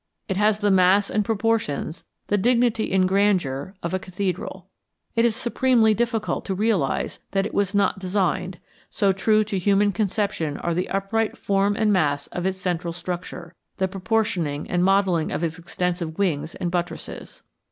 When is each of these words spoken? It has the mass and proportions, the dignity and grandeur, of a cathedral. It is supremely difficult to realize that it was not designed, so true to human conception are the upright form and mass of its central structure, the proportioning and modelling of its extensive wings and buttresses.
It 0.27 0.35
has 0.35 0.57
the 0.61 0.71
mass 0.71 1.11
and 1.11 1.23
proportions, 1.23 2.05
the 2.25 2.35
dignity 2.35 2.91
and 2.91 3.07
grandeur, 3.07 3.75
of 3.83 3.93
a 3.93 3.99
cathedral. 3.99 4.67
It 5.15 5.25
is 5.25 5.35
supremely 5.35 5.93
difficult 5.93 6.43
to 6.45 6.55
realize 6.55 7.19
that 7.33 7.45
it 7.45 7.53
was 7.53 7.75
not 7.75 7.99
designed, 7.99 8.59
so 8.89 9.11
true 9.11 9.43
to 9.43 9.59
human 9.59 9.91
conception 9.91 10.57
are 10.57 10.73
the 10.73 10.89
upright 10.89 11.37
form 11.37 11.75
and 11.75 11.93
mass 11.93 12.25
of 12.25 12.47
its 12.47 12.57
central 12.57 12.93
structure, 12.93 13.53
the 13.77 13.87
proportioning 13.87 14.67
and 14.71 14.83
modelling 14.83 15.31
of 15.31 15.43
its 15.43 15.59
extensive 15.59 16.17
wings 16.17 16.55
and 16.55 16.71
buttresses. 16.71 17.43